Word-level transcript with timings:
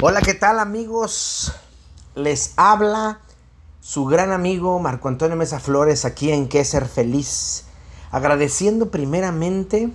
Hola, 0.00 0.20
¿qué 0.20 0.34
tal 0.34 0.60
amigos? 0.60 1.50
Les 2.14 2.52
habla 2.54 3.18
su 3.80 4.04
gran 4.04 4.30
amigo 4.30 4.78
Marco 4.78 5.08
Antonio 5.08 5.36
Mesa 5.36 5.58
Flores 5.58 6.04
aquí 6.04 6.30
en 6.30 6.48
Qué 6.48 6.64
Ser 6.64 6.86
Feliz. 6.86 7.64
Agradeciendo 8.12 8.92
primeramente 8.92 9.88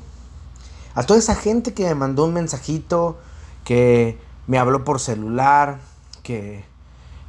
a 0.94 1.04
toda 1.04 1.20
esa 1.20 1.36
gente 1.36 1.74
que 1.74 1.86
me 1.86 1.96
mandó 1.96 2.26
un 2.26 2.34
mensajito, 2.34 3.18
que 3.64 4.18
me 4.46 4.58
habló 4.58 4.84
por 4.84 5.00
celular, 5.00 5.80
que 6.22 6.66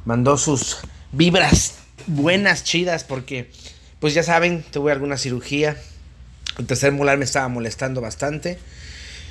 mandó 0.03 0.37
sus 0.37 0.79
vibras 1.13 1.75
buenas, 2.07 2.65
chidas, 2.65 3.05
porque 3.05 3.53
pues 4.01 4.13
ya 4.13 4.21
saben, 4.21 4.65
tuve 4.69 4.91
alguna 4.91 5.15
cirugía. 5.15 5.81
El 6.57 6.67
tercer 6.67 6.91
molar 6.91 7.17
me 7.17 7.23
estaba 7.23 7.47
molestando 7.47 8.01
bastante. 8.01 8.59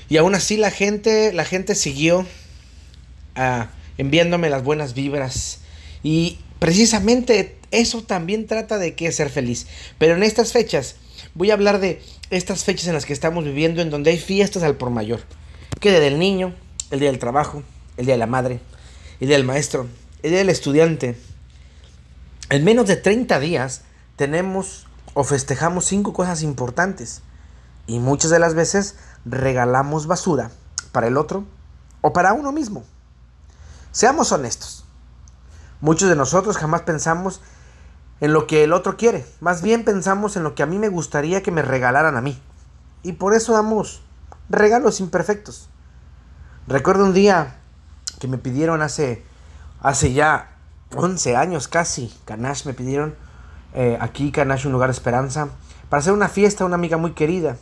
Y 0.08 0.16
aún 0.16 0.34
así 0.34 0.56
la 0.56 0.70
gente, 0.70 1.34
la 1.34 1.44
gente 1.44 1.74
siguió 1.74 2.26
enviándome 3.98 4.50
las 4.50 4.64
buenas 4.64 4.94
vibras. 4.94 5.60
Y 6.02 6.38
precisamente 6.58 7.58
eso 7.70 8.02
también 8.02 8.46
trata 8.46 8.78
de 8.78 8.94
que 8.94 9.10
ser 9.12 9.30
feliz. 9.30 9.66
Pero 9.98 10.14
en 10.14 10.22
estas 10.22 10.52
fechas, 10.52 10.96
voy 11.34 11.50
a 11.50 11.54
hablar 11.54 11.80
de 11.80 12.02
estas 12.30 12.64
fechas 12.64 12.86
en 12.86 12.94
las 12.94 13.06
que 13.06 13.12
estamos 13.12 13.44
viviendo, 13.44 13.82
en 13.82 13.90
donde 13.90 14.10
hay 14.10 14.18
fiestas 14.18 14.62
al 14.62 14.76
por 14.76 14.90
mayor. 14.90 15.20
Que 15.80 15.90
día 15.90 16.00
del 16.00 16.18
niño, 16.18 16.54
el 16.90 17.00
día 17.00 17.10
del 17.10 17.18
trabajo, 17.18 17.62
el 17.96 18.06
día 18.06 18.14
de 18.14 18.18
la 18.18 18.26
madre, 18.26 18.60
el 19.20 19.28
día 19.28 19.36
del 19.36 19.46
maestro, 19.46 19.88
el 20.22 20.30
día 20.30 20.38
del 20.38 20.50
estudiante. 20.50 21.16
En 22.50 22.64
menos 22.64 22.86
de 22.86 22.96
30 22.96 23.40
días 23.40 23.82
tenemos 24.16 24.86
o 25.14 25.24
festejamos 25.24 25.86
cinco 25.86 26.12
cosas 26.12 26.42
importantes. 26.42 27.22
Y 27.86 27.98
muchas 27.98 28.30
de 28.30 28.38
las 28.38 28.54
veces 28.54 28.96
regalamos 29.24 30.06
basura 30.06 30.50
para 30.92 31.06
el 31.06 31.16
otro 31.16 31.44
o 32.00 32.12
para 32.12 32.32
uno 32.32 32.52
mismo. 32.52 32.84
Seamos 33.94 34.32
honestos. 34.32 34.84
Muchos 35.80 36.08
de 36.08 36.16
nosotros 36.16 36.56
jamás 36.56 36.82
pensamos 36.82 37.40
en 38.20 38.32
lo 38.32 38.48
que 38.48 38.64
el 38.64 38.72
otro 38.72 38.96
quiere. 38.96 39.24
Más 39.40 39.62
bien 39.62 39.84
pensamos 39.84 40.36
en 40.36 40.42
lo 40.42 40.56
que 40.56 40.64
a 40.64 40.66
mí 40.66 40.80
me 40.80 40.88
gustaría 40.88 41.44
que 41.44 41.52
me 41.52 41.62
regalaran 41.62 42.16
a 42.16 42.20
mí. 42.20 42.36
Y 43.04 43.12
por 43.12 43.34
eso 43.34 43.52
damos 43.52 44.02
regalos 44.48 44.98
imperfectos. 44.98 45.68
Recuerdo 46.66 47.04
un 47.04 47.14
día 47.14 47.60
que 48.18 48.26
me 48.26 48.36
pidieron 48.36 48.82
hace, 48.82 49.24
hace 49.80 50.12
ya 50.12 50.56
11 50.96 51.36
años 51.36 51.68
casi, 51.68 52.12
Canash 52.24 52.66
me 52.66 52.74
pidieron 52.74 53.14
eh, 53.74 53.96
aquí, 54.00 54.32
Canash, 54.32 54.66
un 54.66 54.72
lugar 54.72 54.88
de 54.88 54.94
esperanza, 54.94 55.50
para 55.88 56.00
hacer 56.00 56.14
una 56.14 56.28
fiesta 56.28 56.64
a 56.64 56.66
una 56.66 56.74
amiga 56.74 56.96
muy 56.96 57.12
querida. 57.12 57.58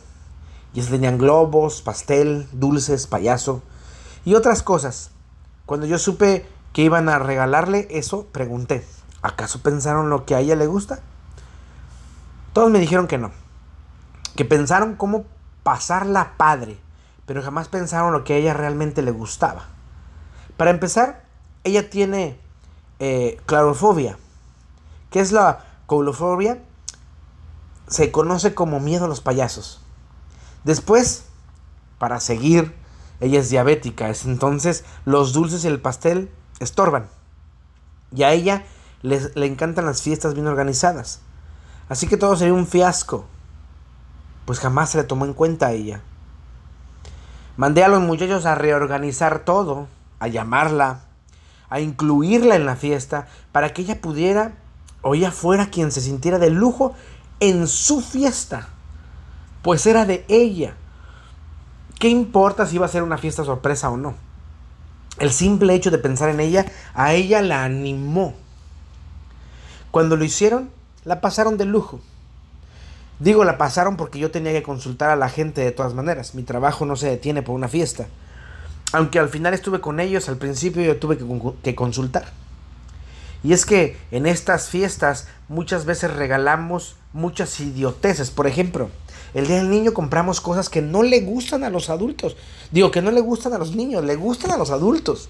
Y 0.73 0.81
tenían 0.81 1.19
globos, 1.19 1.83
pastel, 1.83 2.47
dulces, 2.53 3.05
payaso 3.05 3.61
y 4.25 4.33
otras 4.33 4.63
cosas. 4.63 5.12
Cuando 5.65 5.85
yo 5.85 5.97
supe 5.97 6.45
que 6.73 6.81
iban 6.81 7.07
a 7.07 7.19
regalarle 7.19 7.87
eso, 7.89 8.25
pregunté, 8.31 8.85
¿acaso 9.21 9.61
pensaron 9.61 10.09
lo 10.09 10.25
que 10.25 10.35
a 10.35 10.39
ella 10.39 10.55
le 10.55 10.67
gusta? 10.67 10.99
Todos 12.51 12.69
me 12.69 12.79
dijeron 12.79 13.07
que 13.07 13.17
no, 13.17 13.31
que 14.35 14.45
pensaron 14.45 14.95
cómo 14.95 15.25
pasarla 15.63 16.33
padre, 16.37 16.77
pero 17.25 17.41
jamás 17.41 17.69
pensaron 17.69 18.11
lo 18.11 18.23
que 18.23 18.33
a 18.33 18.37
ella 18.37 18.53
realmente 18.53 19.01
le 19.01 19.11
gustaba. 19.11 19.65
Para 20.57 20.71
empezar, 20.71 21.23
ella 21.63 21.89
tiene 21.89 22.37
eh, 22.99 23.39
clarofobia. 23.45 24.17
¿Qué 25.09 25.19
es 25.19 25.31
la 25.31 25.65
coulofobia? 25.85 26.61
Se 27.87 28.11
conoce 28.11 28.53
como 28.53 28.79
miedo 28.79 29.05
a 29.05 29.07
los 29.07 29.21
payasos. 29.21 29.81
Después, 30.63 31.25
para 31.97 32.19
seguir 32.19 32.75
ella 33.23 33.39
es 33.39 33.49
diabética, 33.49 34.11
entonces 34.25 34.83
los 35.05 35.33
dulces 35.33 35.63
y 35.63 35.67
el 35.67 35.79
pastel 35.79 36.29
estorban. 36.59 37.07
Y 38.15 38.23
a 38.23 38.31
ella 38.31 38.63
le 39.01 39.45
encantan 39.45 39.85
las 39.85 40.01
fiestas 40.01 40.33
bien 40.33 40.47
organizadas. 40.47 41.21
Así 41.89 42.07
que 42.07 42.17
todo 42.17 42.35
sería 42.35 42.53
un 42.53 42.67
fiasco. 42.67 43.25
Pues 44.45 44.59
jamás 44.59 44.91
se 44.91 44.97
le 44.97 45.03
tomó 45.03 45.25
en 45.25 45.33
cuenta 45.33 45.67
a 45.67 45.71
ella. 45.71 46.01
Mandé 47.55 47.83
a 47.83 47.87
los 47.87 48.01
muchachos 48.01 48.45
a 48.45 48.55
reorganizar 48.55 49.45
todo, 49.45 49.87
a 50.19 50.27
llamarla, 50.27 51.01
a 51.69 51.79
incluirla 51.79 52.55
en 52.55 52.65
la 52.65 52.75
fiesta, 52.75 53.27
para 53.51 53.73
que 53.73 53.83
ella 53.83 54.01
pudiera 54.01 54.53
o 55.01 55.15
ella 55.15 55.31
fuera 55.31 55.67
quien 55.67 55.91
se 55.91 56.01
sintiera 56.01 56.39
de 56.39 56.49
lujo 56.49 56.93
en 57.39 57.67
su 57.67 58.01
fiesta. 58.01 58.69
Pues 59.61 59.85
era 59.85 60.05
de 60.05 60.25
ella. 60.29 60.75
¿Qué 62.03 62.09
importa 62.09 62.65
si 62.65 62.75
iba 62.75 62.85
a 62.85 62.89
ser 62.89 63.01
una 63.01 63.17
fiesta 63.17 63.45
sorpresa 63.45 63.89
o 63.89 63.95
no? 63.95 64.13
El 65.19 65.31
simple 65.31 65.73
hecho 65.73 65.89
de 65.89 65.97
pensar 65.97 66.27
en 66.27 66.41
ella, 66.41 66.65
a 66.93 67.13
ella 67.13 67.41
la 67.41 67.63
animó. 67.63 68.33
Cuando 69.89 70.17
lo 70.17 70.25
hicieron, 70.25 70.69
la 71.05 71.21
pasaron 71.21 71.57
de 71.57 71.63
lujo. 71.63 72.01
Digo, 73.19 73.45
la 73.45 73.57
pasaron 73.57 73.95
porque 73.95 74.19
yo 74.19 74.31
tenía 74.31 74.51
que 74.51 74.63
consultar 74.63 75.11
a 75.11 75.15
la 75.15 75.29
gente 75.29 75.61
de 75.61 75.71
todas 75.71 75.93
maneras. 75.93 76.35
Mi 76.35 76.43
trabajo 76.43 76.85
no 76.85 76.97
se 76.97 77.07
detiene 77.07 77.41
por 77.41 77.55
una 77.55 77.69
fiesta. 77.69 78.07
Aunque 78.91 79.19
al 79.19 79.29
final 79.29 79.53
estuve 79.53 79.79
con 79.79 80.01
ellos, 80.01 80.27
al 80.27 80.35
principio 80.35 80.83
yo 80.83 80.97
tuve 80.97 81.17
que, 81.17 81.25
que 81.63 81.73
consultar. 81.73 82.25
Y 83.45 83.53
es 83.53 83.65
que 83.65 83.97
en 84.11 84.25
estas 84.25 84.67
fiestas 84.67 85.29
muchas 85.47 85.85
veces 85.85 86.13
regalamos 86.13 86.97
muchas 87.13 87.57
idioteces. 87.61 88.29
Por 88.29 88.45
ejemplo, 88.45 88.89
el 89.33 89.47
día 89.47 89.57
del 89.57 89.69
niño 89.69 89.93
compramos 89.93 90.41
cosas 90.41 90.69
que 90.69 90.81
no 90.81 91.01
le 91.01 91.21
gustan 91.21 91.63
a 91.63 91.69
los 91.69 91.89
adultos. 91.89 92.37
Digo, 92.71 92.91
que 92.91 93.01
no 93.01 93.11
le 93.11 93.21
gustan 93.21 93.53
a 93.53 93.57
los 93.57 93.75
niños, 93.75 94.03
le 94.03 94.15
gustan 94.15 94.51
a 94.51 94.57
los 94.57 94.69
adultos. 94.69 95.29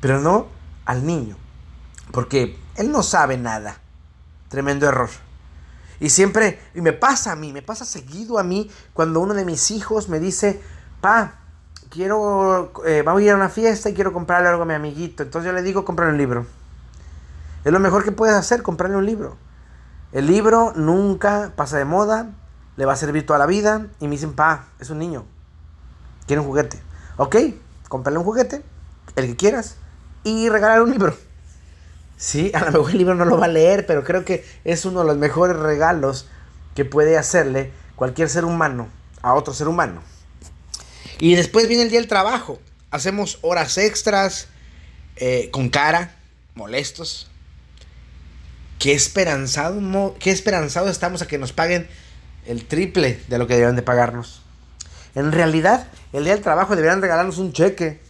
Pero 0.00 0.20
no 0.20 0.46
al 0.84 1.06
niño. 1.06 1.36
Porque 2.12 2.58
él 2.76 2.90
no 2.90 3.02
sabe 3.02 3.38
nada. 3.38 3.80
Tremendo 4.48 4.86
error. 4.86 5.10
Y 6.00 6.10
siempre, 6.10 6.60
y 6.74 6.80
me 6.80 6.92
pasa 6.92 7.32
a 7.32 7.36
mí, 7.36 7.52
me 7.52 7.62
pasa 7.62 7.84
seguido 7.84 8.38
a 8.38 8.44
mí 8.44 8.70
cuando 8.92 9.20
uno 9.20 9.34
de 9.34 9.44
mis 9.44 9.70
hijos 9.70 10.08
me 10.08 10.20
dice, 10.20 10.60
pa, 11.00 11.40
quiero, 11.90 12.72
eh, 12.86 13.02
vamos 13.04 13.20
a 13.20 13.24
ir 13.24 13.30
a 13.32 13.36
una 13.36 13.48
fiesta 13.48 13.88
y 13.88 13.94
quiero 13.94 14.12
comprarle 14.12 14.48
algo 14.48 14.62
a 14.62 14.66
mi 14.66 14.74
amiguito. 14.74 15.22
Entonces 15.22 15.46
yo 15.46 15.52
le 15.52 15.62
digo, 15.62 15.84
comprarle 15.84 16.12
un 16.12 16.18
libro. 16.18 16.46
Es 17.64 17.72
lo 17.72 17.80
mejor 17.80 18.04
que 18.04 18.12
puedes 18.12 18.36
hacer, 18.36 18.62
comprarle 18.62 18.96
un 18.96 19.06
libro. 19.06 19.36
El 20.12 20.26
libro 20.26 20.72
nunca 20.76 21.52
pasa 21.56 21.78
de 21.78 21.84
moda, 21.84 22.30
le 22.78 22.86
va 22.86 22.92
a 22.92 22.96
servir 22.96 23.26
toda 23.26 23.38
la 23.40 23.46
vida. 23.46 23.88
Y 24.00 24.06
me 24.06 24.12
dicen, 24.12 24.32
pa, 24.32 24.68
es 24.80 24.88
un 24.88 25.00
niño, 25.00 25.26
quiere 26.26 26.40
un 26.40 26.46
juguete. 26.46 26.80
Ok, 27.16 27.36
cómprale 27.88 28.18
un 28.18 28.24
juguete, 28.24 28.62
el 29.16 29.26
que 29.26 29.36
quieras, 29.36 29.76
y 30.22 30.48
regalar 30.48 30.80
un 30.82 30.92
libro. 30.92 31.14
Sí, 32.16 32.52
a 32.54 32.60
lo 32.60 32.72
mejor 32.72 32.90
el 32.92 32.98
libro 32.98 33.14
no 33.16 33.24
lo 33.24 33.36
va 33.36 33.46
a 33.46 33.48
leer, 33.48 33.84
pero 33.84 34.04
creo 34.04 34.24
que 34.24 34.46
es 34.64 34.84
uno 34.84 35.00
de 35.00 35.06
los 35.06 35.16
mejores 35.16 35.56
regalos 35.56 36.28
que 36.74 36.84
puede 36.84 37.18
hacerle 37.18 37.72
cualquier 37.96 38.28
ser 38.28 38.44
humano 38.44 38.88
a 39.22 39.34
otro 39.34 39.52
ser 39.52 39.66
humano. 39.66 40.00
Y 41.18 41.34
después 41.34 41.66
viene 41.66 41.82
el 41.82 41.90
día 41.90 41.98
del 41.98 42.08
trabajo. 42.08 42.60
Hacemos 42.92 43.40
horas 43.42 43.76
extras, 43.76 44.46
eh, 45.16 45.50
con 45.50 45.68
cara, 45.68 46.14
molestos. 46.54 47.28
Qué 48.78 48.92
esperanzado, 48.92 50.14
qué 50.20 50.30
esperanzado 50.30 50.88
estamos 50.88 51.22
a 51.22 51.26
que 51.26 51.38
nos 51.38 51.52
paguen 51.52 51.88
el 52.48 52.66
triple 52.66 53.22
de 53.28 53.38
lo 53.38 53.46
que 53.46 53.54
deberían 53.54 53.76
de 53.76 53.82
pagarnos. 53.82 54.42
En 55.14 55.32
realidad, 55.32 55.86
el 56.12 56.24
día 56.24 56.34
del 56.34 56.42
trabajo 56.42 56.74
deberían 56.74 57.02
regalarnos 57.02 57.38
un 57.38 57.52
cheque. 57.52 58.00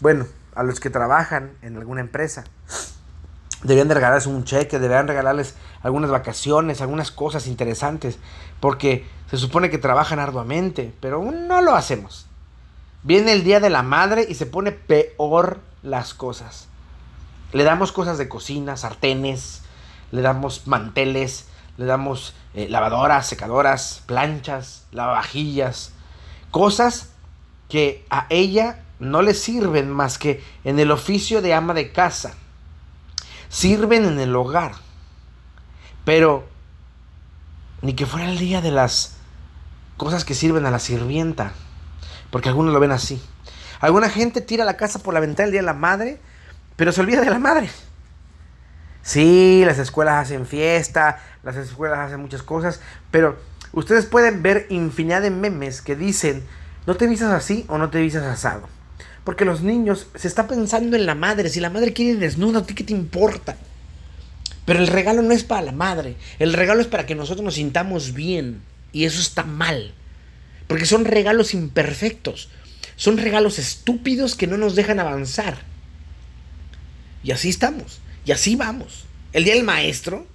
Bueno, 0.00 0.26
a 0.54 0.62
los 0.62 0.80
que 0.80 0.90
trabajan 0.90 1.52
en 1.62 1.76
alguna 1.76 2.00
empresa. 2.00 2.44
Deberían 3.62 3.88
de 3.88 3.94
regalarles 3.94 4.26
un 4.26 4.44
cheque, 4.44 4.78
deberían 4.78 5.08
regalarles 5.08 5.54
algunas 5.82 6.10
vacaciones, 6.10 6.80
algunas 6.80 7.10
cosas 7.10 7.46
interesantes, 7.46 8.18
porque 8.60 9.06
se 9.30 9.36
supone 9.36 9.70
que 9.70 9.78
trabajan 9.78 10.18
arduamente, 10.18 10.92
pero 11.00 11.22
no 11.22 11.60
lo 11.60 11.74
hacemos. 11.74 12.26
Viene 13.02 13.32
el 13.32 13.44
Día 13.44 13.60
de 13.60 13.70
la 13.70 13.82
Madre 13.82 14.26
y 14.28 14.34
se 14.34 14.46
pone 14.46 14.72
peor 14.72 15.60
las 15.82 16.14
cosas. 16.14 16.68
Le 17.52 17.64
damos 17.64 17.92
cosas 17.92 18.16
de 18.16 18.28
cocina, 18.28 18.76
sartenes, 18.76 19.62
le 20.10 20.22
damos 20.22 20.66
manteles, 20.66 21.46
le 21.76 21.86
damos 21.86 22.34
eh, 22.54 22.68
lavadoras, 22.68 23.26
secadoras, 23.26 24.02
planchas, 24.06 24.86
lavavajillas, 24.92 25.92
cosas 26.50 27.10
que 27.68 28.04
a 28.10 28.26
ella 28.30 28.84
no 28.98 29.22
le 29.22 29.34
sirven 29.34 29.90
más 29.90 30.18
que 30.18 30.42
en 30.64 30.78
el 30.78 30.90
oficio 30.90 31.42
de 31.42 31.54
ama 31.54 31.74
de 31.74 31.92
casa. 31.92 32.34
Sirven 33.48 34.04
en 34.04 34.18
el 34.20 34.34
hogar. 34.36 34.72
Pero 36.04 36.46
ni 37.82 37.94
que 37.94 38.06
fuera 38.06 38.30
el 38.30 38.38
día 38.38 38.60
de 38.60 38.70
las 38.70 39.16
cosas 39.96 40.24
que 40.24 40.34
sirven 40.34 40.66
a 40.66 40.70
la 40.70 40.78
sirvienta. 40.78 41.52
Porque 42.30 42.48
algunos 42.48 42.72
lo 42.72 42.80
ven 42.80 42.92
así. 42.92 43.22
Alguna 43.80 44.08
gente 44.08 44.40
tira 44.40 44.64
la 44.64 44.76
casa 44.76 45.00
por 45.00 45.14
la 45.14 45.20
ventana 45.20 45.46
el 45.46 45.52
día 45.52 45.60
de 45.60 45.66
la 45.66 45.74
madre, 45.74 46.20
pero 46.76 46.92
se 46.92 47.00
olvida 47.00 47.20
de 47.20 47.30
la 47.30 47.38
madre. 47.38 47.70
Sí, 49.04 49.62
las 49.66 49.78
escuelas 49.78 50.24
hacen 50.24 50.46
fiesta, 50.46 51.22
las 51.42 51.56
escuelas 51.56 51.98
hacen 51.98 52.20
muchas 52.20 52.42
cosas, 52.42 52.80
pero 53.10 53.38
ustedes 53.72 54.06
pueden 54.06 54.42
ver 54.42 54.66
infinidad 54.70 55.20
de 55.20 55.30
memes 55.30 55.82
que 55.82 55.94
dicen, 55.94 56.42
no 56.86 56.96
te 56.96 57.06
vistas 57.06 57.30
así 57.30 57.66
o 57.68 57.76
no 57.76 57.90
te 57.90 58.00
vistas 58.00 58.24
asado. 58.24 58.66
Porque 59.22 59.44
los 59.44 59.60
niños 59.60 60.06
se 60.14 60.26
está 60.26 60.46
pensando 60.46 60.96
en 60.96 61.06
la 61.06 61.14
madre. 61.14 61.50
Si 61.50 61.60
la 61.60 61.70
madre 61.70 61.92
quiere 61.92 62.12
ir 62.12 62.18
desnuda, 62.18 62.60
¿a 62.60 62.66
ti 62.66 62.74
qué 62.74 62.84
te 62.84 62.92
importa? 62.92 63.56
Pero 64.64 64.78
el 64.78 64.86
regalo 64.86 65.22
no 65.22 65.32
es 65.32 65.44
para 65.44 65.62
la 65.62 65.72
madre. 65.72 66.16
El 66.38 66.52
regalo 66.52 66.80
es 66.80 66.86
para 66.86 67.06
que 67.06 67.14
nosotros 67.14 67.44
nos 67.44 67.54
sintamos 67.54 68.14
bien. 68.14 68.62
Y 68.92 69.04
eso 69.04 69.20
está 69.20 69.44
mal. 69.44 69.92
Porque 70.66 70.86
son 70.86 71.04
regalos 71.04 71.54
imperfectos. 71.54 72.50
Son 72.96 73.16
regalos 73.16 73.58
estúpidos 73.58 74.34
que 74.34 74.46
no 74.46 74.58
nos 74.58 74.74
dejan 74.74 75.00
avanzar. 75.00 75.58
Y 77.22 77.30
así 77.30 77.48
estamos. 77.48 78.00
Y 78.24 78.32
así 78.32 78.56
vamos. 78.56 79.06
El 79.32 79.44
día 79.44 79.54
del 79.54 79.64
maestro. 79.64 80.26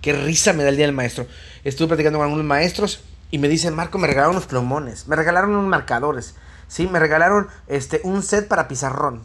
Qué 0.00 0.12
risa 0.12 0.52
me 0.52 0.62
da 0.62 0.70
el 0.70 0.76
día 0.76 0.86
del 0.86 0.94
maestro. 0.94 1.26
Estuve 1.62 1.88
platicando 1.88 2.18
con 2.18 2.26
algunos 2.26 2.44
maestros 2.44 3.04
y 3.30 3.38
me 3.38 3.48
dicen, 3.48 3.74
Marco, 3.74 3.98
me 3.98 4.08
regalaron 4.08 4.36
unos 4.36 4.46
plumones. 4.46 5.06
Me 5.06 5.16
regalaron 5.16 5.50
unos 5.50 5.68
marcadores. 5.68 6.34
Sí, 6.66 6.86
me 6.86 6.98
regalaron 6.98 7.48
este, 7.66 8.00
un 8.04 8.22
set 8.22 8.48
para 8.48 8.66
pizarrón. 8.66 9.22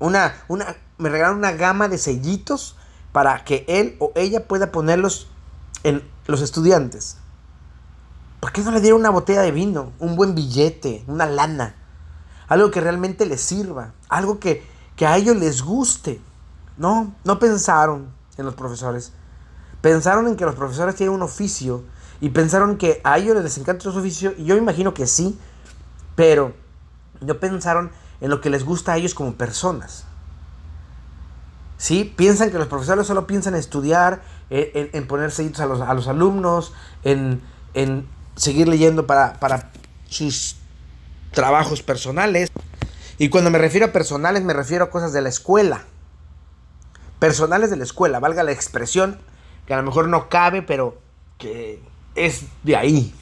Una, 0.00 0.34
una, 0.48 0.76
me 0.96 1.08
regalaron 1.08 1.38
una 1.38 1.52
gama 1.52 1.88
de 1.88 1.98
sellitos 1.98 2.76
para 3.12 3.44
que 3.44 3.64
él 3.68 3.96
o 3.98 4.12
ella 4.16 4.46
pueda 4.46 4.72
ponerlos 4.72 5.28
en 5.84 6.02
los 6.26 6.40
estudiantes. 6.40 7.18
¿Por 8.40 8.52
qué 8.52 8.60
no 8.60 8.70
le 8.70 8.80
dieron 8.80 9.00
una 9.00 9.10
botella 9.10 9.42
de 9.42 9.50
vino, 9.50 9.92
un 9.98 10.16
buen 10.16 10.34
billete, 10.34 11.04
una 11.06 11.26
lana? 11.26 11.74
Algo 12.46 12.70
que 12.70 12.80
realmente 12.80 13.26
les 13.26 13.40
sirva, 13.40 13.92
algo 14.08 14.38
que, 14.38 14.64
que 14.96 15.06
a 15.06 15.16
ellos 15.16 15.36
les 15.36 15.62
guste. 15.62 16.20
No, 16.78 17.14
no 17.24 17.38
pensaron 17.38 18.08
en 18.36 18.44
los 18.44 18.54
profesores. 18.54 19.12
Pensaron 19.80 20.26
en 20.28 20.36
que 20.36 20.44
los 20.44 20.54
profesores 20.54 20.94
tienen 20.94 21.14
un 21.14 21.22
oficio 21.22 21.84
y 22.20 22.30
pensaron 22.30 22.78
que 22.78 23.00
a 23.04 23.18
ellos 23.18 23.36
les 23.42 23.58
encanta 23.58 23.82
su 23.82 23.96
oficio 23.96 24.32
y 24.36 24.44
yo 24.44 24.56
imagino 24.56 24.94
que 24.94 25.06
sí, 25.06 25.38
pero 26.14 26.54
no 27.20 27.38
pensaron 27.38 27.90
en 28.20 28.30
lo 28.30 28.40
que 28.40 28.50
les 28.50 28.64
gusta 28.64 28.92
a 28.92 28.96
ellos 28.96 29.14
como 29.14 29.34
personas. 29.34 30.04
¿Sí? 31.76 32.12
Piensan 32.16 32.50
que 32.50 32.58
los 32.58 32.66
profesores 32.66 33.06
solo 33.06 33.26
piensan 33.26 33.54
en 33.54 33.60
estudiar, 33.60 34.22
en, 34.50 34.90
en 34.92 35.06
poner 35.06 35.30
sellitos 35.30 35.60
a 35.60 35.66
los, 35.66 35.80
a 35.80 35.94
los 35.94 36.08
alumnos, 36.08 36.72
en, 37.04 37.40
en 37.74 38.08
seguir 38.34 38.66
leyendo 38.66 39.06
para, 39.06 39.34
para 39.34 39.70
sus 40.08 40.56
trabajos 41.32 41.82
personales. 41.82 42.50
Y 43.18 43.28
cuando 43.28 43.50
me 43.50 43.58
refiero 43.58 43.86
a 43.86 43.92
personales, 43.92 44.42
me 44.42 44.54
refiero 44.54 44.84
a 44.84 44.90
cosas 44.90 45.12
de 45.12 45.22
la 45.22 45.28
escuela. 45.28 45.84
Personales 47.18 47.70
de 47.70 47.76
la 47.76 47.84
escuela, 47.84 48.20
valga 48.20 48.42
la 48.42 48.52
expresión, 48.52 49.18
que 49.66 49.74
a 49.74 49.76
lo 49.76 49.82
mejor 49.82 50.08
no 50.08 50.28
cabe, 50.28 50.62
pero 50.62 50.98
que 51.38 51.80
es 52.14 52.44
de 52.62 52.76
ahí. 52.76 53.14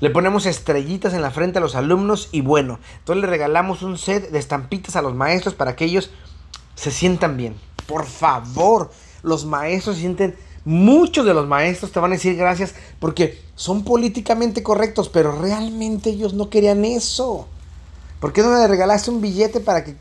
Le 0.00 0.10
ponemos 0.10 0.46
estrellitas 0.46 1.14
en 1.14 1.22
la 1.22 1.30
frente 1.30 1.58
a 1.58 1.60
los 1.62 1.74
alumnos 1.74 2.28
y 2.32 2.42
bueno, 2.42 2.78
entonces 2.98 3.22
le 3.22 3.28
regalamos 3.28 3.82
un 3.82 3.96
set 3.96 4.30
de 4.30 4.38
estampitas 4.38 4.94
a 4.96 5.02
los 5.02 5.14
maestros 5.14 5.54
para 5.54 5.74
que 5.74 5.86
ellos 5.86 6.10
se 6.74 6.90
sientan 6.90 7.36
bien. 7.36 7.56
Por 7.86 8.04
favor, 8.04 8.90
los 9.22 9.46
maestros 9.46 9.96
se 9.96 10.02
sienten 10.02 10.36
Muchos 10.66 11.24
de 11.24 11.32
los 11.32 11.46
maestros 11.46 11.92
te 11.92 12.00
van 12.00 12.10
a 12.10 12.14
decir 12.16 12.34
gracias 12.34 12.74
porque 12.98 13.40
son 13.54 13.84
políticamente 13.84 14.64
correctos, 14.64 15.08
pero 15.08 15.30
realmente 15.40 16.10
ellos 16.10 16.34
no 16.34 16.50
querían 16.50 16.84
eso. 16.84 17.46
¿Por 18.18 18.32
qué 18.32 18.42
no 18.42 18.52
le 18.52 18.66
regalaste 18.66 19.12
un 19.12 19.20
billete 19.20 19.60
para 19.60 19.84
que 19.84 19.94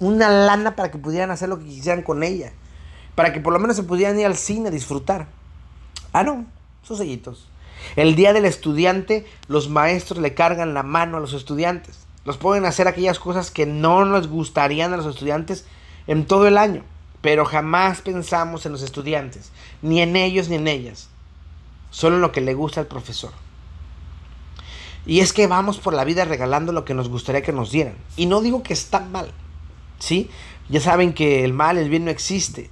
una 0.00 0.28
lana 0.28 0.74
para 0.74 0.90
que 0.90 0.98
pudieran 0.98 1.30
hacer 1.30 1.48
lo 1.48 1.58
que 1.58 1.66
quisieran 1.66 2.02
con 2.02 2.22
ella? 2.22 2.52
Para 3.14 3.32
que 3.32 3.40
por 3.40 3.52
lo 3.52 3.58
menos 3.58 3.76
se 3.76 3.84
pudieran 3.84 4.18
ir 4.18 4.26
al 4.26 4.36
cine 4.36 4.68
a 4.68 4.72
disfrutar. 4.72 5.28
Ah, 6.12 6.24
no, 6.24 6.46
sus 6.82 6.98
sellitos. 6.98 7.48
El 7.96 8.14
día 8.14 8.32
del 8.32 8.44
estudiante, 8.44 9.26
los 9.46 9.68
maestros 9.68 10.20
le 10.20 10.34
cargan 10.34 10.74
la 10.74 10.82
mano 10.82 11.16
a 11.16 11.20
los 11.20 11.32
estudiantes. 11.32 12.00
Los 12.24 12.36
pueden 12.36 12.66
hacer 12.66 12.88
aquellas 12.88 13.18
cosas 13.18 13.50
que 13.50 13.66
no 13.66 14.04
les 14.04 14.26
gustarían 14.26 14.92
a 14.92 14.96
los 14.96 15.06
estudiantes 15.06 15.66
en 16.06 16.26
todo 16.26 16.46
el 16.46 16.58
año. 16.58 16.82
Pero 17.20 17.44
jamás 17.44 18.00
pensamos 18.00 18.64
en 18.64 18.72
los 18.72 18.82
estudiantes, 18.82 19.52
ni 19.82 20.00
en 20.00 20.16
ellos 20.16 20.48
ni 20.48 20.56
en 20.56 20.68
ellas, 20.68 21.08
solo 21.90 22.16
en 22.16 22.22
lo 22.22 22.32
que 22.32 22.40
le 22.40 22.54
gusta 22.54 22.80
al 22.80 22.86
profesor. 22.86 23.32
Y 25.04 25.20
es 25.20 25.32
que 25.32 25.46
vamos 25.46 25.78
por 25.78 25.92
la 25.92 26.04
vida 26.04 26.24
regalando 26.24 26.72
lo 26.72 26.84
que 26.84 26.94
nos 26.94 27.08
gustaría 27.08 27.42
que 27.42 27.52
nos 27.52 27.70
dieran. 27.70 27.94
Y 28.16 28.26
no 28.26 28.40
digo 28.40 28.62
que 28.62 28.72
está 28.72 29.00
mal, 29.00 29.32
¿sí? 30.00 30.28
Ya 30.68 30.80
saben 30.80 31.12
que 31.12 31.44
el 31.44 31.52
mal, 31.52 31.78
el 31.78 31.88
bien 31.88 32.04
no 32.04 32.10
existe, 32.10 32.70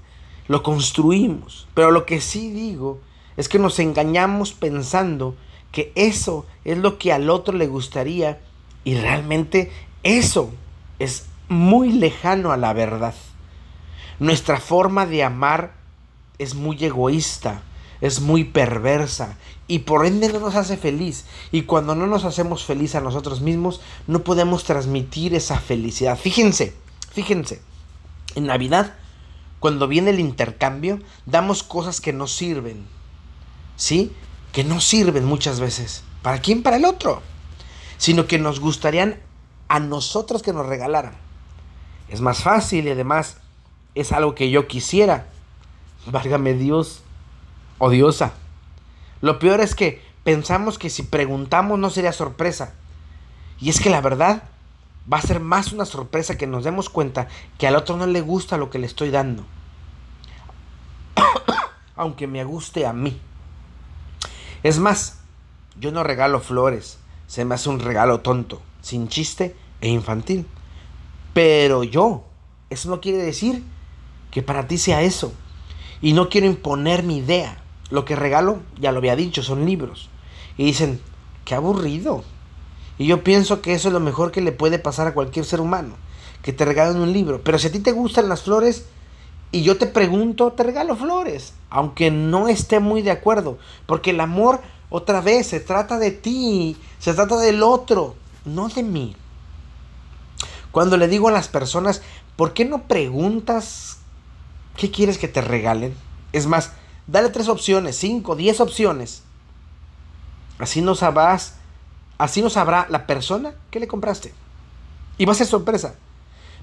lo 0.49 0.63
construimos. 0.63 1.69
Pero 1.75 1.93
lo 1.93 2.05
que 2.05 2.21
sí 2.21 2.51
digo 2.51 3.01
es 3.37 3.49
que 3.49 3.61
nos 3.61 3.79
engañamos 3.79 4.53
pensando 4.53 5.37
que 5.71 5.93
eso 5.95 6.47
es 6.65 6.79
lo 6.79 6.99
que 6.99 7.13
al 7.13 7.31
otro 7.31 7.57
le 7.57 7.67
gustaría 7.67 8.41
y 8.85 8.95
realmente 8.97 9.71
eso 10.03 10.51
es 10.99 11.27
muy 11.49 11.93
lejano 11.93 12.53
a 12.53 12.57
la 12.57 12.73
verdad. 12.73 13.15
Nuestra 14.19 14.59
forma 14.59 15.07
de 15.07 15.23
amar 15.23 15.75
es 16.39 16.55
muy 16.55 16.83
egoísta, 16.85 17.63
es 18.01 18.21
muy 18.21 18.45
perversa 18.45 19.37
y 19.67 19.81
por 19.81 20.07
ende 20.07 20.33
no 20.33 20.41
nos 20.41 20.55
hace 20.55 20.77
feliz. 20.77 21.27
Y 21.53 21.63
cuando 21.63 21.95
no 21.95 22.07
nos 22.07 22.25
hacemos 22.25 22.65
feliz 22.65 22.95
a 22.95 23.01
nosotros 23.01 23.41
mismos, 23.41 23.81
no 24.07 24.25
podemos 24.25 24.65
transmitir 24.65 25.35
esa 25.35 25.59
felicidad. 25.61 26.19
Fíjense, 26.19 26.75
fíjense, 27.19 27.61
en 28.37 28.47
Navidad, 28.47 28.95
cuando 29.59 29.89
viene 29.89 30.11
el 30.11 30.21
intercambio, 30.21 31.01
damos 31.27 31.65
cosas 31.65 32.01
que 32.01 32.13
no 32.13 32.29
sirven. 32.29 32.87
¿Sí? 33.75 34.13
Que 34.53 34.63
no 34.63 34.81
sirven 34.81 35.25
muchas 35.25 35.59
veces. 35.59 36.05
¿Para 36.23 36.41
quién? 36.41 36.63
Para 36.63 36.77
el 36.77 36.85
otro. 36.85 37.21
Sino 37.97 38.29
que 38.29 38.39
nos 38.39 38.61
gustarían 38.61 39.19
a 39.67 39.81
nosotros 39.81 40.45
que 40.45 40.53
nos 40.53 40.67
regalaran. 40.67 41.17
Es 42.09 42.21
más 42.21 42.45
fácil 42.45 42.87
y 42.87 42.91
además 42.91 43.39
es 43.97 44.13
algo 44.13 44.37
que 44.37 44.49
yo 44.49 44.69
quisiera. 44.69 45.27
Válgame 46.07 46.55
Dios, 46.55 47.03
odiosa. 47.79 48.33
Lo 49.23 49.41
peor 49.41 49.61
es 49.61 49.75
que 49.75 50.05
pensamos 50.23 50.79
que 50.79 50.89
si 50.89 51.03
preguntamos 51.03 51.81
no 51.81 51.91
sería 51.91 52.13
sorpresa. 52.13 52.75
Y 53.59 53.71
es 53.71 53.81
que 53.81 53.91
la 53.91 54.01
verdad 54.01 54.45
va 55.13 55.19
a 55.19 55.23
ser 55.23 55.41
más 55.41 55.73
una 55.73 55.85
sorpresa 55.85 56.37
que 56.37 56.47
nos 56.47 56.65
demos 56.65 56.89
cuenta 56.89 57.29
que 57.59 57.67
al 57.67 57.77
otro 57.77 57.97
no 57.97 58.07
le 58.07 58.21
gusta 58.21 58.57
lo 58.57 58.71
que 58.71 58.79
le 58.79 58.87
estoy 58.87 59.11
dando. 59.11 59.45
Aunque 61.97 62.27
me 62.27 62.45
guste 62.45 62.87
a 62.87 62.93
mí. 62.93 63.19
Es 64.63 64.79
más, 64.79 65.21
yo 65.79 65.93
no 65.93 66.05
regalo 66.05 66.41
flores. 66.41 66.99
Se 67.27 67.45
me 67.45 67.55
hace 67.55 67.69
un 67.69 67.81
regalo 67.81 68.21
tonto, 68.21 68.63
sin 68.81 69.09
chiste 69.09 69.57
e 69.81 69.89
infantil. 69.89 70.47
Pero 71.33 71.85
yo, 71.85 72.25
eso 72.71 72.89
no 72.91 73.01
quiere 73.01 73.19
decir 73.19 73.63
que 74.31 74.43
para 74.43 74.67
ti 74.67 74.79
sea 74.79 75.03
eso. 75.03 75.33
Y 76.01 76.13
no 76.13 76.29
quiero 76.29 76.47
imponer 76.47 77.03
mi 77.03 77.19
idea. 77.19 77.63
Lo 77.91 78.05
que 78.05 78.17
regalo, 78.17 78.61
ya 78.79 78.93
lo 78.93 78.99
había 78.99 79.17
dicho, 79.17 79.43
son 79.43 79.65
libros. 79.65 80.11
Y 80.57 80.65
dicen, 80.65 81.01
qué 81.45 81.55
aburrido. 81.55 82.25
Y 82.99 83.07
yo 83.07 83.23
pienso 83.23 83.63
que 83.63 83.75
eso 83.75 83.89
es 83.89 83.95
lo 83.95 84.01
mejor 84.01 84.33
que 84.33 84.41
le 84.41 84.53
puede 84.53 84.79
pasar 84.79 85.07
a 85.07 85.15
cualquier 85.15 85.45
ser 85.45 85.61
humano. 85.61 85.95
Que 86.43 86.53
te 86.53 86.65
regalen 86.65 87.01
un 87.01 87.13
libro. 87.13 87.43
Pero 87.43 87.59
si 87.59 87.69
a 87.69 87.73
ti 87.73 87.79
te 87.79 87.93
gustan 87.93 88.29
las 88.29 88.43
flores 88.43 88.87
y 89.53 89.63
yo 89.63 89.79
te 89.79 89.87
pregunto, 89.87 90.53
te 90.53 90.65
regalo 90.65 90.97
flores. 90.97 91.55
Aunque 91.71 92.11
no 92.11 92.49
esté 92.49 92.81
muy 92.81 93.03
de 93.03 93.13
acuerdo. 93.13 93.59
Porque 93.87 94.11
el 94.11 94.21
amor, 94.21 94.61
otra 94.91 95.21
vez, 95.21 95.47
se 95.47 95.61
trata 95.61 95.99
de 95.99 96.11
ti. 96.11 96.77
Se 96.99 97.15
trata 97.15 97.39
del 97.39 97.63
otro. 97.63 98.17
No 98.45 98.69
de 98.69 98.83
mí. 98.83 99.17
Cuando 100.73 100.97
le 100.97 101.09
digo 101.09 101.29
a 101.29 101.33
las 101.33 101.49
personas, 101.49 102.03
¿por 102.37 102.53
qué 102.53 102.65
no 102.65 102.83
preguntas 102.83 103.99
¿Qué 104.79 104.93
quieres 104.93 105.19
que 105.19 105.27
te 105.27 105.41
regalen? 105.41 105.93
Es 106.33 106.47
más, 106.47 106.71
dale 107.09 107.31
tres 107.31 107.49
opciones, 107.49 107.97
cinco, 107.97 108.37
diez 108.37 108.61
opciones. 108.61 109.25
Así 110.61 110.81
no 110.81 110.95
sabrás, 110.95 111.57
así 112.19 112.43
no 112.43 112.51
sabrá 112.51 112.87
la 112.91 113.07
persona 113.07 113.55
que 113.71 113.81
le 113.81 113.89
compraste. 113.89 114.35
Y 115.17 115.25
va 115.25 115.33
a 115.33 115.37
ser 115.37 115.47
sorpresa. 115.47 115.95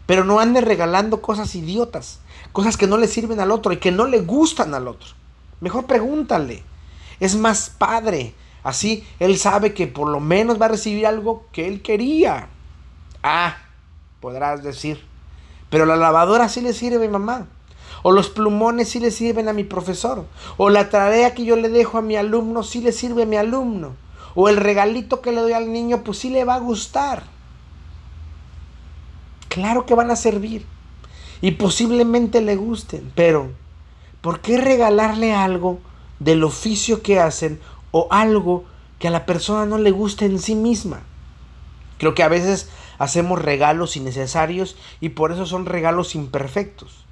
Pero 0.05 0.23
no 0.23 0.39
andes 0.39 0.63
regalando 0.63 1.21
cosas 1.21 1.55
idiotas, 1.55 2.19
cosas 2.51 2.77
que 2.77 2.87
no 2.87 2.97
le 2.97 3.07
sirven 3.07 3.39
al 3.39 3.51
otro 3.51 3.73
y 3.73 3.77
que 3.77 3.91
no 3.91 4.05
le 4.05 4.21
gustan 4.21 4.73
al 4.73 4.87
otro. 4.87 5.09
Mejor 5.61 5.85
pregúntale. 5.85 6.63
Es 7.19 7.35
más 7.35 7.69
padre. 7.69 8.35
Así 8.63 9.05
él 9.19 9.37
sabe 9.37 9.73
que 9.73 9.87
por 9.87 10.09
lo 10.09 10.19
menos 10.19 10.61
va 10.61 10.65
a 10.65 10.69
recibir 10.69 11.07
algo 11.07 11.45
que 11.51 11.67
él 11.67 11.81
quería. 11.81 12.49
Ah, 13.23 13.57
podrás 14.19 14.63
decir. 14.63 15.03
Pero 15.69 15.85
la 15.85 15.95
lavadora 15.95 16.49
sí 16.49 16.61
le 16.61 16.73
sirve, 16.73 17.07
mamá. 17.09 17.47
O 18.03 18.11
los 18.11 18.29
plumones 18.29 18.89
sí 18.89 18.99
le 18.99 19.09
sirven 19.09 19.49
a 19.49 19.53
mi 19.53 19.63
profesor. 19.63 20.25
O 20.57 20.69
la 20.69 20.89
tarea 20.89 21.33
que 21.33 21.45
yo 21.45 21.55
le 21.55 21.69
dejo 21.69 21.97
a 21.97 22.01
mi 22.01 22.15
alumno 22.15 22.61
sí 22.63 22.81
le 22.81 22.91
sirve 22.91 23.23
a 23.23 23.25
mi 23.25 23.35
alumno. 23.37 23.93
O 24.35 24.49
el 24.49 24.57
regalito 24.57 25.21
que 25.21 25.31
le 25.31 25.41
doy 25.41 25.53
al 25.53 25.71
niño 25.71 26.03
pues 26.03 26.19
sí 26.19 26.29
le 26.29 26.43
va 26.43 26.55
a 26.55 26.59
gustar. 26.59 27.23
Claro 29.47 29.85
que 29.85 29.95
van 29.95 30.11
a 30.11 30.17
servir. 30.17 30.65
Y 31.41 31.51
posiblemente 31.51 32.41
le 32.41 32.57
gusten. 32.57 33.11
Pero, 33.15 33.51
¿por 34.21 34.41
qué 34.41 34.57
regalarle 34.57 35.33
algo 35.33 35.79
del 36.19 36.43
oficio 36.43 37.01
que 37.01 37.19
hacen 37.19 37.59
o 37.91 38.07
algo 38.11 38.65
que 38.99 39.07
a 39.07 39.11
la 39.11 39.25
persona 39.25 39.65
no 39.65 39.77
le 39.77 39.91
guste 39.91 40.25
en 40.25 40.39
sí 40.39 40.55
misma? 40.55 41.01
Creo 41.97 42.13
que 42.13 42.23
a 42.23 42.27
veces 42.27 42.69
hacemos 42.97 43.41
regalos 43.41 43.95
innecesarios 43.95 44.75
y 44.99 45.09
por 45.09 45.31
eso 45.31 45.45
son 45.45 45.65
regalos 45.65 46.15
imperfectos. 46.15 47.05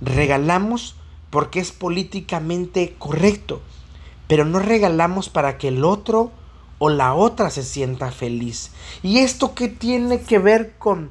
Regalamos 0.00 0.96
porque 1.30 1.60
es 1.60 1.72
políticamente 1.72 2.94
correcto, 2.98 3.62
pero 4.28 4.44
no 4.44 4.58
regalamos 4.58 5.28
para 5.28 5.58
que 5.58 5.68
el 5.68 5.84
otro 5.84 6.30
o 6.84 6.90
la 6.90 7.14
otra 7.14 7.48
se 7.50 7.62
sienta 7.62 8.10
feliz. 8.10 8.72
¿Y 9.04 9.20
esto 9.20 9.54
qué 9.54 9.68
tiene 9.68 10.20
que 10.22 10.40
ver 10.40 10.72
con 10.80 11.10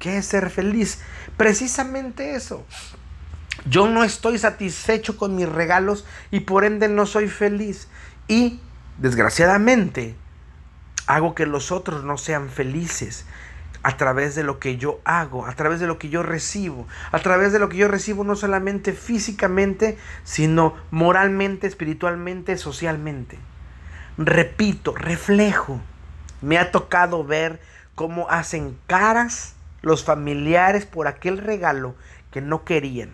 qué 0.00 0.18
es 0.18 0.26
ser 0.26 0.50
feliz? 0.50 0.98
Precisamente 1.36 2.34
eso. 2.34 2.66
Yo 3.70 3.88
no 3.88 4.02
estoy 4.02 4.36
satisfecho 4.36 5.16
con 5.16 5.36
mis 5.36 5.48
regalos 5.48 6.04
y 6.32 6.40
por 6.40 6.64
ende 6.64 6.88
no 6.88 7.06
soy 7.06 7.28
feliz. 7.28 7.86
Y, 8.26 8.58
desgraciadamente, 8.98 10.16
hago 11.06 11.36
que 11.36 11.46
los 11.46 11.70
otros 11.70 12.02
no 12.02 12.18
sean 12.18 12.48
felices 12.48 13.26
a 13.84 13.96
través 13.96 14.34
de 14.34 14.42
lo 14.42 14.58
que 14.58 14.76
yo 14.76 14.98
hago, 15.04 15.46
a 15.46 15.54
través 15.54 15.78
de 15.78 15.86
lo 15.86 16.00
que 16.00 16.08
yo 16.08 16.24
recibo, 16.24 16.88
a 17.12 17.20
través 17.20 17.52
de 17.52 17.60
lo 17.60 17.68
que 17.68 17.76
yo 17.76 17.86
recibo 17.86 18.24
no 18.24 18.34
solamente 18.34 18.92
físicamente, 18.92 19.98
sino 20.24 20.74
moralmente, 20.90 21.68
espiritualmente, 21.68 22.58
socialmente. 22.58 23.38
Repito, 24.18 24.94
reflejo. 24.94 25.80
Me 26.40 26.58
ha 26.58 26.70
tocado 26.70 27.24
ver 27.24 27.60
cómo 27.94 28.28
hacen 28.30 28.78
caras 28.86 29.54
los 29.82 30.04
familiares 30.04 30.86
por 30.86 31.06
aquel 31.06 31.38
regalo 31.38 31.94
que 32.30 32.40
no 32.40 32.64
querían. 32.64 33.10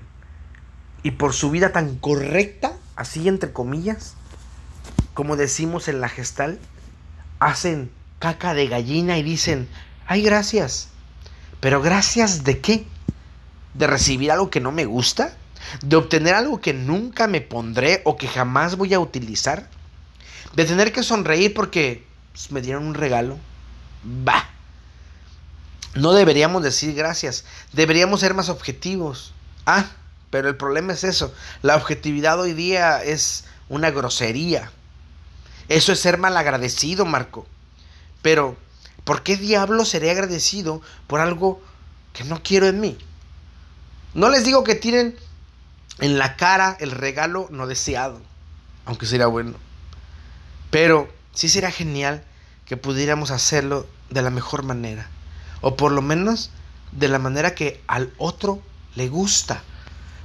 Y 1.03 1.13
por 1.13 1.33
su 1.33 1.51
vida 1.51 1.73
tan 1.73 1.97
correcta, 1.97 2.73
así 2.95 3.29
entre 3.29 3.53
comillas, 3.53 4.15
como 5.15 5.37
decimos 5.37 5.89
en 5.89 6.01
la 6.01 6.09
gestal, 6.09 6.61
hacen 7.41 7.91
caca 8.21 8.55
de 8.55 8.69
gallina 8.69 9.19
y 9.19 9.25
dicen, 9.25 9.69
ay 10.07 10.23
gracias. 10.23 10.89
Pero 11.61 11.83
gracias 11.83 12.45
de 12.45 12.61
qué? 12.61 12.87
¿De 13.75 13.89
recibir 13.89 14.31
algo 14.31 14.51
que 14.51 14.61
no 14.61 14.71
me 14.71 14.85
gusta? 14.85 15.37
¿De 15.83 15.97
obtener 15.97 16.35
algo 16.35 16.61
que 16.61 16.75
nunca 16.75 17.27
me 17.27 17.41
pondré 17.41 18.03
o 18.05 18.17
que 18.17 18.29
jamás 18.29 18.77
voy 18.77 18.95
a 18.95 19.01
utilizar? 19.01 19.69
¿De 20.55 20.65
tener 20.65 20.93
que 20.93 21.03
sonreír 21.03 21.55
porque 21.55 22.07
pues, 22.33 22.51
me 22.51 22.61
dieron 22.61 22.87
un 22.87 22.95
regalo? 22.95 23.39
Bah. 24.03 24.49
No 25.95 26.13
deberíamos 26.13 26.63
decir 26.63 26.95
gracias, 26.95 27.45
deberíamos 27.73 28.21
ser 28.21 28.35
más 28.35 28.49
objetivos. 28.49 29.35
Ah, 29.67 29.87
pero 30.31 30.49
el 30.49 30.57
problema 30.57 30.95
es 30.95 31.05
eso, 31.05 31.35
la 31.61 31.77
objetividad 31.77 32.41
hoy 32.41 32.55
día 32.55 33.03
es 33.03 33.45
una 33.69 33.91
grosería. 33.91 34.73
Eso 35.69 35.93
es 35.93 36.01
ser 36.01 36.19
mal 36.19 36.37
agradecido, 36.37 37.05
Marco. 37.05 37.47
Pero, 38.23 38.57
¿por 39.05 39.23
qué 39.23 39.37
diablo 39.37 39.85
seré 39.85 40.11
agradecido 40.11 40.81
por 41.07 41.21
algo 41.21 41.63
que 42.15 42.25
no 42.25 42.43
quiero 42.43 42.67
en 42.67 42.81
mí? 42.81 42.99
No 44.15 44.31
les 44.31 44.45
digo 44.45 44.65
que 44.65 44.75
tiren 44.75 45.17
en 45.99 46.19
la 46.19 46.37
cara 46.37 46.77
el 46.81 46.91
regalo 46.91 47.49
no 47.51 47.67
deseado, 47.67 48.21
aunque 48.87 49.07
sería 49.07 49.27
bueno. 49.27 49.55
Pero 50.73 51.07
sí 51.35 51.50
sería 51.50 51.71
genial 51.71 52.25
que 52.64 52.79
pudiéramos 52.79 53.31
hacerlo 53.31 53.87
de 54.09 54.23
la 54.23 54.31
mejor 54.31 54.62
manera. 54.62 55.07
O 55.61 55.76
por 55.76 55.93
lo 55.93 56.00
menos 56.00 56.50
de 56.93 57.09
la 57.09 57.19
manera 57.19 57.55
que 57.55 57.83
al 57.87 58.11
otro 58.17 58.62
le 58.95 59.11
gusta. 59.11 59.62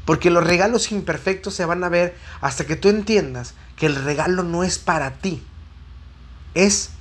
Porque 0.05 0.29
los 0.29 0.45
regalos 0.45 0.93
imperfectos 0.93 1.53
se 1.53 1.65
van 1.65 1.83
a 1.83 1.89
ver 1.89 2.17
hasta 2.39 2.65
que 2.65 2.77
tú 2.77 2.87
entiendas 2.87 3.55
que 3.75 3.87
el 3.87 3.95
regalo 3.95 4.43
no 4.43 4.63
es 4.63 4.79
para 4.79 5.15
ti, 5.15 5.45
es 6.53 6.91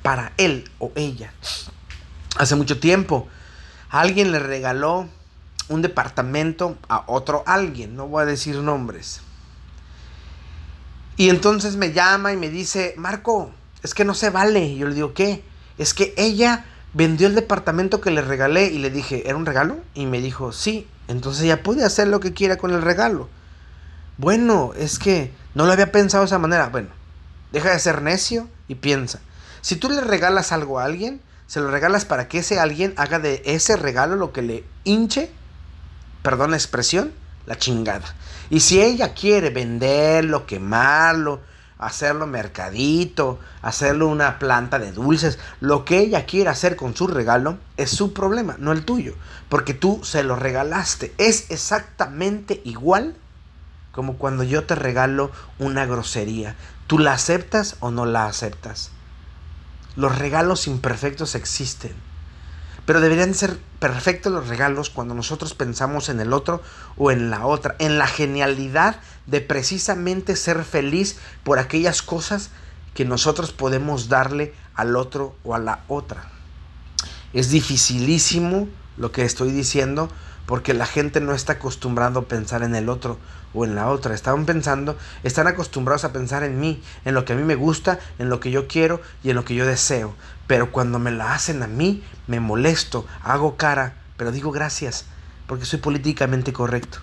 para 0.00 0.32
él 0.38 0.70
o 0.78 0.90
ella. 0.94 1.34
Hace 2.38 2.56
mucho 2.56 2.80
tiempo, 2.80 3.28
alguien 3.90 4.32
le 4.32 4.38
regaló 4.38 5.06
un 5.68 5.82
departamento 5.82 6.78
a 6.88 7.04
otro 7.08 7.44
alguien, 7.46 7.94
no 7.94 8.08
voy 8.08 8.22
a 8.22 8.26
decir 8.26 8.56
nombres. 8.56 9.20
Y 11.16 11.28
entonces 11.28 11.76
me 11.76 11.92
llama 11.92 12.32
y 12.32 12.36
me 12.36 12.48
dice, 12.48 12.94
Marco, 12.96 13.52
es 13.82 13.94
que 13.94 14.04
no 14.04 14.14
se 14.14 14.30
vale. 14.30 14.64
Y 14.64 14.78
yo 14.78 14.88
le 14.88 14.94
digo, 14.94 15.14
¿qué? 15.14 15.44
Es 15.78 15.94
que 15.94 16.14
ella 16.16 16.64
vendió 16.94 17.26
el 17.26 17.34
departamento 17.34 18.00
que 18.00 18.10
le 18.10 18.22
regalé 18.22 18.66
y 18.66 18.78
le 18.78 18.90
dije, 18.90 19.28
¿era 19.28 19.36
un 19.36 19.46
regalo? 19.46 19.78
Y 19.94 20.06
me 20.06 20.20
dijo, 20.20 20.52
sí. 20.52 20.86
Entonces 21.08 21.44
ella 21.44 21.62
puede 21.62 21.84
hacer 21.84 22.08
lo 22.08 22.20
que 22.20 22.32
quiera 22.32 22.56
con 22.56 22.72
el 22.72 22.82
regalo. 22.82 23.28
Bueno, 24.18 24.72
es 24.76 24.98
que 24.98 25.32
no 25.54 25.66
lo 25.66 25.72
había 25.72 25.92
pensado 25.92 26.22
de 26.22 26.26
esa 26.26 26.38
manera. 26.38 26.68
Bueno, 26.68 26.88
deja 27.52 27.70
de 27.70 27.78
ser 27.78 28.02
necio 28.02 28.48
y 28.68 28.76
piensa. 28.76 29.20
Si 29.60 29.76
tú 29.76 29.90
le 29.90 30.00
regalas 30.00 30.52
algo 30.52 30.78
a 30.78 30.84
alguien, 30.84 31.20
se 31.46 31.60
lo 31.60 31.70
regalas 31.70 32.04
para 32.04 32.28
que 32.28 32.38
ese 32.38 32.58
alguien 32.58 32.94
haga 32.96 33.18
de 33.18 33.42
ese 33.44 33.76
regalo 33.76 34.16
lo 34.16 34.32
que 34.32 34.42
le 34.42 34.64
hinche, 34.84 35.30
perdón 36.22 36.52
la 36.52 36.56
expresión, 36.56 37.12
la 37.46 37.56
chingada. 37.56 38.14
Y 38.50 38.60
si 38.60 38.80
ella 38.80 39.14
quiere 39.14 39.50
venderlo, 39.50 40.46
quemarlo, 40.46 41.40
hacerlo 41.78 42.26
mercadito, 42.26 43.40
hacerlo 43.60 44.08
una 44.08 44.38
planta 44.38 44.78
de 44.78 44.92
dulces, 44.92 45.38
lo 45.60 45.84
que 45.84 45.98
ella 45.98 46.26
quiera 46.26 46.52
hacer 46.52 46.76
con 46.76 46.94
su 46.94 47.08
regalo 47.08 47.58
es 47.76 47.90
su 47.90 48.12
problema, 48.12 48.56
no 48.58 48.72
el 48.72 48.84
tuyo, 48.84 49.14
porque 49.48 49.74
tú 49.74 50.00
se 50.04 50.22
lo 50.22 50.36
regalaste. 50.36 51.12
Es 51.18 51.50
exactamente 51.50 52.60
igual 52.64 53.16
como 53.90 54.16
cuando 54.16 54.42
yo 54.44 54.64
te 54.64 54.74
regalo 54.74 55.30
una 55.58 55.84
grosería. 55.84 56.56
¿Tú 56.86 56.98
la 56.98 57.12
aceptas 57.14 57.76
o 57.80 57.90
no 57.90 58.06
la 58.06 58.26
aceptas? 58.26 58.90
Los 59.96 60.18
regalos 60.18 60.66
imperfectos 60.66 61.34
existen. 61.34 61.92
Pero 62.86 63.00
deberían 63.00 63.34
ser 63.34 63.58
perfectos 63.78 64.32
los 64.32 64.48
regalos 64.48 64.90
cuando 64.90 65.14
nosotros 65.14 65.54
pensamos 65.54 66.08
en 66.08 66.20
el 66.20 66.32
otro 66.32 66.62
o 66.96 67.10
en 67.10 67.30
la 67.30 67.46
otra, 67.46 67.76
en 67.78 67.98
la 67.98 68.06
genialidad 68.06 68.96
de 69.26 69.40
precisamente 69.40 70.36
ser 70.36 70.64
feliz 70.64 71.18
por 71.44 71.58
aquellas 71.58 72.02
cosas 72.02 72.50
que 72.94 73.04
nosotros 73.04 73.52
podemos 73.52 74.08
darle 74.08 74.54
al 74.74 74.96
otro 74.96 75.36
o 75.44 75.54
a 75.54 75.58
la 75.58 75.84
otra. 75.88 76.28
Es 77.32 77.50
dificilísimo 77.50 78.68
lo 78.96 79.12
que 79.12 79.24
estoy 79.24 79.52
diciendo 79.52 80.10
porque 80.46 80.74
la 80.74 80.86
gente 80.86 81.20
no 81.20 81.32
está 81.34 81.54
acostumbrado 81.54 82.20
a 82.20 82.28
pensar 82.28 82.62
en 82.62 82.74
el 82.74 82.88
otro 82.88 83.18
o 83.54 83.64
en 83.64 83.74
la 83.74 83.88
otra. 83.88 84.14
Están 84.14 84.44
pensando, 84.44 84.96
están 85.22 85.46
acostumbrados 85.46 86.04
a 86.04 86.12
pensar 86.12 86.42
en 86.42 86.60
mí, 86.60 86.82
en 87.04 87.14
lo 87.14 87.24
que 87.24 87.32
a 87.32 87.36
mí 87.36 87.42
me 87.42 87.54
gusta, 87.54 88.00
en 88.18 88.28
lo 88.28 88.40
que 88.40 88.50
yo 88.50 88.66
quiero 88.68 89.00
y 89.22 89.30
en 89.30 89.36
lo 89.36 89.44
que 89.44 89.54
yo 89.54 89.66
deseo. 89.66 90.14
Pero 90.52 90.70
cuando 90.70 90.98
me 90.98 91.10
la 91.10 91.32
hacen 91.32 91.62
a 91.62 91.66
mí, 91.66 92.04
me 92.26 92.38
molesto, 92.38 93.06
hago 93.22 93.56
cara, 93.56 93.94
pero 94.18 94.32
digo 94.32 94.52
gracias, 94.52 95.06
porque 95.46 95.64
soy 95.64 95.78
políticamente 95.78 96.52
correcto. 96.52 96.98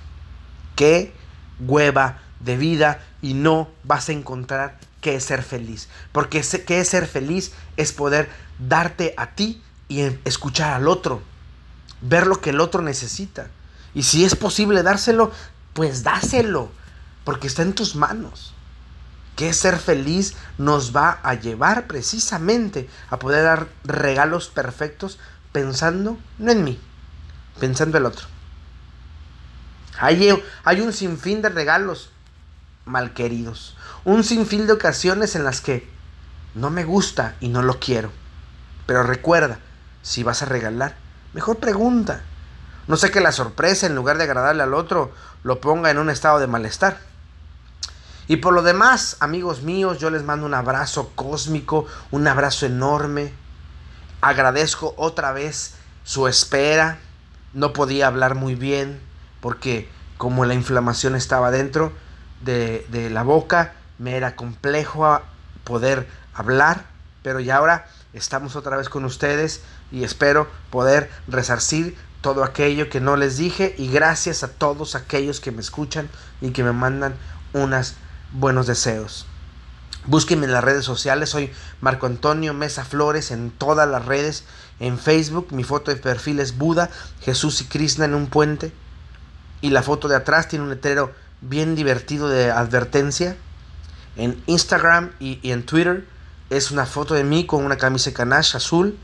Qué 0.76 1.16
hueva 1.60 2.20
de 2.42 2.58
vida 2.58 3.04
y 3.24 3.34
no 3.34 3.68
vas 3.84 4.08
a 4.08 4.12
encontrar 4.12 4.78
qué 5.02 5.16
es 5.16 5.24
ser 5.24 5.42
feliz. 5.42 5.90
Porque 6.12 6.44
qué 6.68 6.80
es 6.80 6.90
ser 6.90 7.08
feliz 7.08 7.54
es 7.76 7.92
poder 7.92 8.30
darte 8.60 9.16
a 9.18 9.32
ti 9.32 9.64
y 9.88 10.02
escuchar 10.26 10.74
al 10.74 10.88
otro 10.88 11.24
ver 12.02 12.28
lo 12.28 12.42
que 12.42 12.52
el 12.52 12.62
otro 12.62 12.84
necesita. 12.84 13.48
Y 13.96 14.04
si 14.04 14.26
es 14.26 14.36
posible 14.36 14.84
dárselo, 14.84 15.32
pues 15.74 16.04
dáselo, 16.04 16.70
porque 17.24 17.48
está 17.48 17.64
en 17.64 17.74
tus 17.74 17.96
manos. 17.96 18.54
Que 19.40 19.54
ser 19.54 19.78
feliz 19.78 20.36
nos 20.58 20.94
va 20.94 21.20
a 21.24 21.36
llevar 21.36 21.88
precisamente 21.88 22.90
a 23.10 23.20
poder 23.20 23.46
dar 23.46 23.68
regalos 23.86 24.50
perfectos 24.50 25.18
pensando 25.54 26.18
no 26.38 26.52
en 26.52 26.66
mí, 26.66 26.78
pensando 27.62 27.98
en 27.98 28.04
el 28.04 28.12
otro. 28.12 28.28
Hay, 29.98 30.30
hay 30.66 30.82
un 30.82 30.92
sinfín 30.92 31.42
de 31.42 31.48
regalos 31.48 32.12
mal 32.84 33.14
queridos, 33.14 33.78
un 34.04 34.26
sinfín 34.26 34.68
de 34.68 34.74
ocasiones 34.74 35.36
en 35.36 35.46
las 35.46 35.62
que 35.62 35.88
no 36.56 36.70
me 36.70 36.84
gusta 36.84 37.36
y 37.40 37.48
no 37.48 37.62
lo 37.62 37.80
quiero. 37.80 38.12
Pero 38.86 39.04
recuerda, 39.04 39.60
si 40.02 40.24
vas 40.24 40.42
a 40.42 40.46
regalar, 40.46 40.96
Mejor 41.34 41.58
pregunta. 41.58 42.22
No 42.88 42.98
sé 42.98 43.12
que 43.12 43.22
la 43.22 43.32
sorpresa, 43.32 43.86
en 43.86 43.96
lugar 43.96 44.18
de 44.18 44.24
agradarle 44.24 44.64
al 44.64 44.74
otro, 44.74 45.12
lo 45.44 45.62
ponga 45.62 45.92
en 45.92 46.00
un 46.00 46.10
estado 46.10 46.40
de 46.40 46.48
malestar. 46.48 46.98
Y 48.30 48.38
por 48.38 48.54
lo 48.54 48.62
demás, 48.62 49.18
amigos 49.22 49.64
míos, 49.64 49.98
yo 49.98 50.12
les 50.12 50.22
mando 50.22 50.46
un 50.46 50.54
abrazo 50.54 51.12
cósmico, 51.16 51.88
un 52.12 52.28
abrazo 52.28 52.68
enorme. 52.68 53.34
Agradezco 54.22 54.94
otra 54.98 55.32
vez 55.32 55.74
su 56.04 56.28
espera. 56.28 57.00
No 57.56 57.74
podía 57.74 58.06
hablar 58.06 58.36
muy 58.36 58.54
bien 58.54 59.02
porque 59.42 59.90
como 60.20 60.46
la 60.46 60.54
inflamación 60.54 61.16
estaba 61.16 61.50
dentro 61.50 61.92
de, 62.42 62.86
de 62.90 63.10
la 63.10 63.24
boca, 63.24 63.74
me 63.98 64.16
era 64.16 64.36
complejo 64.36 65.20
poder 65.64 66.08
hablar. 66.36 66.86
Pero 67.24 67.40
ya 67.40 67.56
ahora 67.56 67.88
estamos 68.14 68.56
otra 68.56 68.78
vez 68.78 68.90
con 68.90 69.06
ustedes 69.06 69.64
y 69.92 70.04
espero 70.04 70.48
poder 70.70 71.10
resarcir 71.28 71.98
todo 72.22 72.44
aquello 72.44 72.90
que 72.92 73.02
no 73.02 73.18
les 73.18 73.38
dije 73.38 73.74
y 73.80 73.92
gracias 73.92 74.44
a 74.44 74.50
todos 74.50 74.94
aquellos 74.94 75.40
que 75.40 75.52
me 75.52 75.62
escuchan 75.62 76.08
y 76.42 76.52
que 76.52 76.64
me 76.64 76.74
mandan 76.74 77.16
unos 77.54 77.96
buenos 78.32 78.68
deseos. 78.68 79.26
Búsquenme 80.06 80.46
en 80.46 80.54
las 80.54 80.64
redes 80.64 80.86
sociales, 80.86 81.30
soy 81.30 81.52
Marco 81.82 82.06
Antonio 82.06 82.54
Mesa 82.54 82.86
Flores 82.86 83.32
en 83.32 83.52
todas 83.52 83.88
las 83.88 84.06
redes. 84.06 84.46
En 84.80 84.98
Facebook, 84.98 85.50
mi 85.52 85.64
foto 85.64 85.92
de 85.92 85.98
perfil 85.98 86.40
es 86.40 86.58
Buda, 86.58 86.90
Jesús 87.22 87.62
y 87.62 87.66
Krishna 87.66 88.06
en 88.06 88.16
un 88.16 88.28
puente. 88.28 88.72
Y 89.62 89.72
la 89.72 89.84
foto 89.84 90.08
de 90.08 90.16
atrás 90.16 90.48
tiene 90.48 90.64
un 90.64 90.70
letrero 90.70 91.12
bien 91.42 91.76
divertido 91.76 92.30
de 92.30 92.50
advertencia. 92.50 93.36
En 94.16 94.42
Instagram 94.48 95.12
y, 95.20 95.40
en 95.52 95.66
Twitter 95.66 96.08
es 96.50 96.72
una 96.72 96.86
foto 96.86 97.14
de 97.14 97.24
mí 97.24 97.46
con 97.46 97.66
una 97.66 97.78
camisa 97.78 98.14
canache 98.14 98.58
azul. 98.58 98.98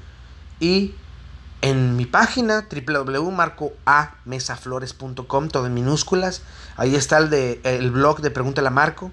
Y 0.59 0.95
en 1.65 1.95
mi 1.95 2.05
página 2.05 2.67
www.marcoamesaflores.com, 2.69 5.49
todo 5.49 5.65
en 5.65 5.73
minúsculas. 5.73 6.43
Ahí 6.77 6.95
está 6.95 7.17
el, 7.17 7.31
de, 7.31 7.59
el 7.63 7.89
blog 7.89 8.21
de 8.21 8.29
Pregúntale 8.29 8.67
a 8.67 8.71
Marco. 8.71 9.11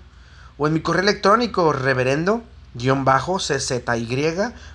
O 0.59 0.66
en 0.66 0.75
mi 0.75 0.80
correo 0.80 1.02
electrónico 1.02 1.73
reverendo 1.73 2.42
guion 2.75 3.06
bajo 3.06 3.38
czy 3.38 3.54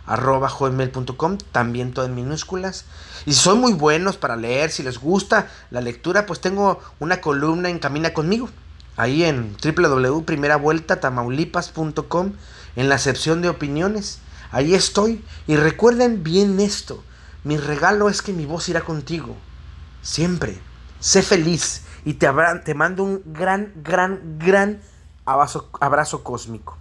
arroba 0.07 0.50
hotmail.com 0.50 1.38
también 1.51 1.93
todo 1.93 2.05
en 2.05 2.15
minúsculas. 2.15 2.86
Y 3.27 3.34
si 3.34 3.39
son 3.39 3.62
muy 3.62 3.74
buenos 3.74 4.17
para 4.17 4.36
leer 4.36 4.72
si 4.72 4.81
les 4.81 4.98
gusta 4.98 5.48
la 5.69 5.81
lectura 5.81 6.25
pues 6.25 6.41
tengo 6.41 6.81
una 7.00 7.22
columna 7.22 7.69
en 7.69 7.77
Camina 7.77 8.12
conmigo. 8.12 8.50
Ahí 8.96 9.24
en 9.24 9.55
www.primeravueltatamaulipas.com 9.63 12.34
en 12.75 12.89
la 12.89 12.98
sección 12.98 13.43
de 13.43 13.50
opiniones. 13.50 14.17
Ahí 14.51 14.74
estoy. 14.74 15.24
Y 15.46 15.57
recuerden 15.57 16.24
bien 16.24 16.60
esto 16.60 17.03
mi 17.48 17.58
regalo 17.58 18.10
es 18.10 18.22
que 18.22 18.34
mi 18.34 18.46
voz 18.46 18.70
irá 18.70 18.82
contigo 18.82 19.36
siempre 20.01 20.60
sé 21.00 21.22
feliz 21.22 21.84
y 22.06 22.13
te, 22.13 22.27
te 22.63 22.74
mando 22.74 23.04
un 23.04 23.22
gran 23.25 23.72
gran 23.84 24.38
gran 24.38 24.82
Abrazo, 25.27 25.70
abrazo 25.82 26.24
cósmico. 26.24 26.77